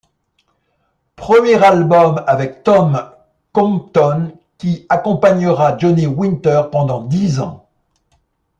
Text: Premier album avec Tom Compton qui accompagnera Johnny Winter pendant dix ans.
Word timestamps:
Premier 1.15 1.63
album 1.63 2.23
avec 2.25 2.63
Tom 2.63 3.11
Compton 3.51 4.35
qui 4.57 4.87
accompagnera 4.89 5.77
Johnny 5.77 6.07
Winter 6.07 6.63
pendant 6.71 7.03
dix 7.03 7.39
ans. 7.39 7.69